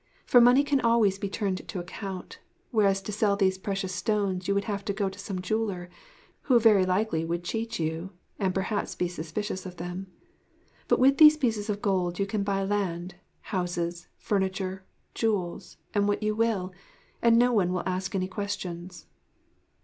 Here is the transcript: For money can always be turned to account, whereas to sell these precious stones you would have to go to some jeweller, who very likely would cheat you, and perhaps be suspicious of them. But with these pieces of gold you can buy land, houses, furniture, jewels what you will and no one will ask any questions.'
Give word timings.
For 0.25 0.41
money 0.41 0.63
can 0.63 0.81
always 0.81 1.19
be 1.19 1.29
turned 1.29 1.67
to 1.67 1.77
account, 1.79 2.39
whereas 2.71 3.03
to 3.03 3.11
sell 3.11 3.35
these 3.35 3.59
precious 3.59 3.93
stones 3.93 4.47
you 4.47 4.55
would 4.55 4.63
have 4.63 4.83
to 4.85 4.93
go 4.93 5.09
to 5.09 5.19
some 5.19 5.41
jeweller, 5.43 5.91
who 6.49 6.59
very 6.59 6.87
likely 6.87 7.23
would 7.23 7.43
cheat 7.43 7.77
you, 7.79 8.09
and 8.39 8.51
perhaps 8.55 8.95
be 8.95 9.07
suspicious 9.07 9.63
of 9.63 9.77
them. 9.77 10.07
But 10.87 10.97
with 10.97 11.19
these 11.19 11.37
pieces 11.37 11.69
of 11.69 11.83
gold 11.83 12.17
you 12.17 12.25
can 12.25 12.41
buy 12.41 12.63
land, 12.63 13.13
houses, 13.41 14.07
furniture, 14.17 14.83
jewels 15.13 15.77
what 15.93 16.23
you 16.23 16.33
will 16.33 16.73
and 17.21 17.37
no 17.37 17.53
one 17.53 17.71
will 17.71 17.83
ask 17.87 18.15
any 18.15 18.27
questions.' 18.27 19.05